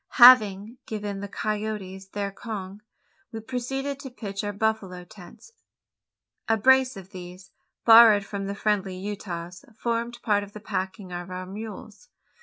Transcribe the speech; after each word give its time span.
Having 0.17 0.79
given 0.87 1.19
the 1.19 1.27
coyotes 1.27 2.07
their 2.07 2.31
conge, 2.31 2.81
we 3.31 3.39
proceeded 3.39 3.99
to 3.99 4.09
pitch 4.09 4.43
our 4.43 4.51
buffalo 4.51 5.03
tents. 5.03 5.51
A 6.49 6.57
brace 6.57 6.97
of 6.97 7.11
these, 7.11 7.51
borrowed 7.85 8.25
from 8.25 8.47
the 8.47 8.55
friendly 8.55 8.97
Utahs, 8.97 9.63
formed 9.77 10.19
part 10.23 10.41
of 10.41 10.53
the 10.53 10.59
packing 10.59 11.11
of 11.11 11.29
our 11.29 11.45
mules. 11.45 12.09